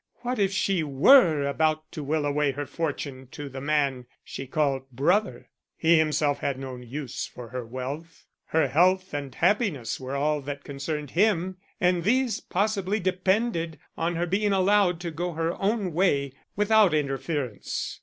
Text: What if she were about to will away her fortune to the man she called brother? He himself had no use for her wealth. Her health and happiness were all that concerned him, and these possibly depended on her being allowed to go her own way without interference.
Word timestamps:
What 0.21 0.39
if 0.39 0.51
she 0.51 0.81
were 0.81 1.45
about 1.45 1.91
to 1.91 2.03
will 2.03 2.25
away 2.25 2.53
her 2.53 2.65
fortune 2.65 3.27
to 3.33 3.47
the 3.49 3.61
man 3.61 4.07
she 4.23 4.47
called 4.47 4.89
brother? 4.89 5.51
He 5.77 5.99
himself 5.99 6.39
had 6.39 6.57
no 6.57 6.75
use 6.77 7.27
for 7.27 7.49
her 7.49 7.63
wealth. 7.63 8.25
Her 8.45 8.67
health 8.67 9.13
and 9.13 9.35
happiness 9.35 9.99
were 9.99 10.15
all 10.15 10.41
that 10.41 10.63
concerned 10.63 11.11
him, 11.11 11.57
and 11.79 12.03
these 12.03 12.39
possibly 12.39 12.99
depended 12.99 13.77
on 13.95 14.15
her 14.15 14.25
being 14.25 14.53
allowed 14.53 14.99
to 15.01 15.11
go 15.11 15.33
her 15.33 15.53
own 15.61 15.93
way 15.93 16.33
without 16.55 16.95
interference. 16.95 17.99